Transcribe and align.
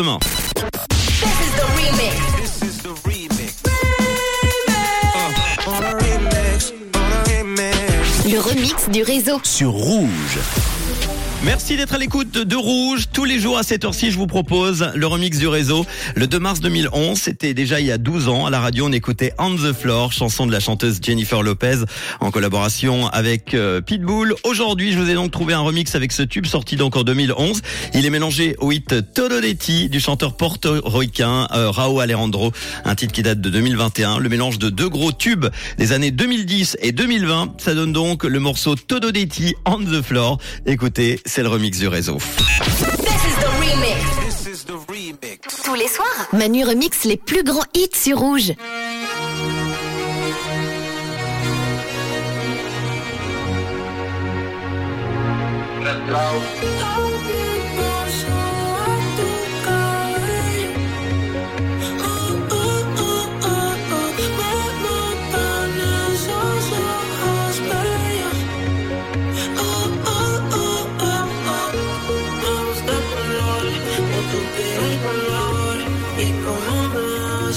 Demain. 0.00 0.20
Le 8.30 8.38
remix 8.38 8.88
du 8.90 9.02
réseau. 9.02 9.40
sur 9.42 9.70
Rouge. 9.72 10.38
Merci 11.44 11.76
d'être 11.76 11.94
à 11.94 11.98
l'écoute 11.98 12.32
de 12.32 12.56
Rouge. 12.56 13.04
Tous 13.12 13.24
les 13.24 13.38
jours 13.38 13.58
à 13.58 13.62
cette 13.62 13.84
heure-ci, 13.84 14.10
je 14.10 14.18
vous 14.18 14.26
propose 14.26 14.90
le 14.96 15.06
remix 15.06 15.38
du 15.38 15.46
réseau. 15.46 15.86
Le 16.16 16.26
2 16.26 16.40
mars 16.40 16.58
2011, 16.58 17.16
c'était 17.16 17.54
déjà 17.54 17.78
il 17.78 17.86
y 17.86 17.92
a 17.92 17.98
12 17.98 18.28
ans. 18.28 18.46
À 18.46 18.50
la 18.50 18.58
radio, 18.58 18.86
on 18.86 18.92
écoutait 18.92 19.32
On 19.38 19.54
the 19.54 19.72
Floor, 19.72 20.12
chanson 20.12 20.48
de 20.48 20.52
la 20.52 20.58
chanteuse 20.58 20.98
Jennifer 21.00 21.44
Lopez, 21.44 21.84
en 22.18 22.32
collaboration 22.32 23.06
avec 23.06 23.54
euh, 23.54 23.80
Pitbull. 23.80 24.34
Aujourd'hui, 24.42 24.92
je 24.92 24.98
vous 24.98 25.08
ai 25.08 25.14
donc 25.14 25.30
trouvé 25.30 25.54
un 25.54 25.60
remix 25.60 25.94
avec 25.94 26.10
ce 26.10 26.24
tube 26.24 26.44
sorti 26.44 26.74
donc 26.74 26.96
en 26.96 27.04
2011. 27.04 27.62
Il 27.94 28.04
est 28.04 28.10
mélangé 28.10 28.56
au 28.58 28.72
hit 28.72 29.12
Todo 29.14 29.40
de 29.40 29.52
Ti 29.52 29.88
du 29.88 30.00
chanteur 30.00 30.36
portoricain 30.36 31.46
euh, 31.54 31.70
Raúl 31.70 32.02
Alejandro, 32.02 32.52
un 32.84 32.96
titre 32.96 33.12
qui 33.12 33.22
date 33.22 33.40
de 33.40 33.48
2021. 33.48 34.18
Le 34.18 34.28
mélange 34.28 34.58
de 34.58 34.70
deux 34.70 34.88
gros 34.88 35.12
tubes 35.12 35.46
des 35.78 35.92
années 35.92 36.10
2010 36.10 36.78
et 36.82 36.90
2020, 36.90 37.60
ça 37.60 37.74
donne 37.74 37.92
donc 37.92 38.24
le 38.24 38.40
morceau 38.40 38.74
Todo 38.74 39.12
de 39.12 39.20
Ti 39.20 39.54
On 39.64 39.78
the 39.78 40.02
Floor. 40.02 40.38
Écoutez, 40.66 41.20
c'est 41.28 41.42
le 41.42 41.48
remix 41.48 41.78
du 41.78 41.88
réseau. 41.88 42.18
Tous 45.64 45.74
les 45.74 45.88
soirs, 45.88 46.28
Manu 46.32 46.64
remix 46.64 47.04
les 47.04 47.16
plus 47.16 47.44
grands 47.44 47.64
hits 47.74 47.90
sur 47.92 48.18
Rouge. 48.18 48.54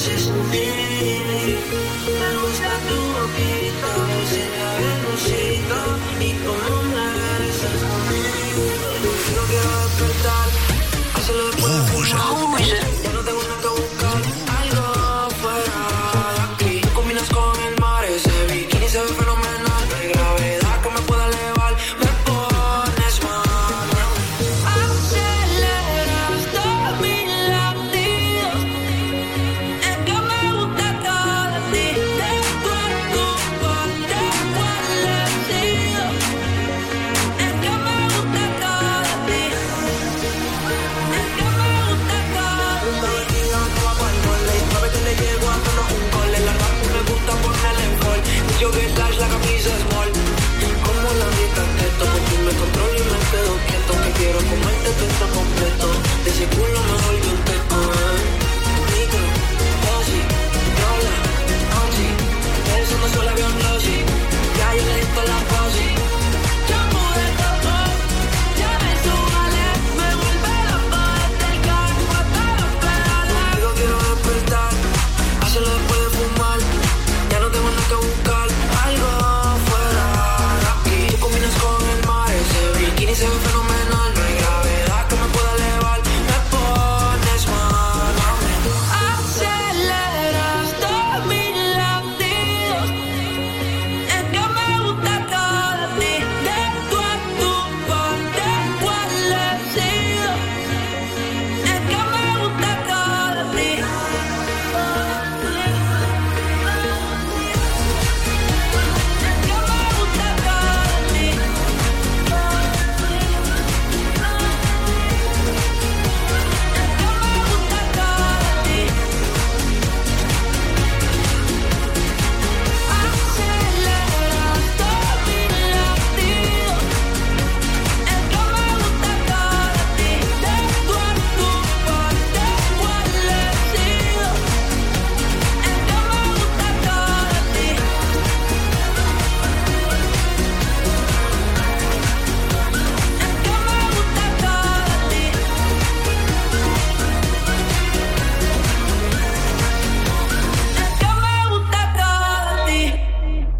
Rouge. 0.00 0.30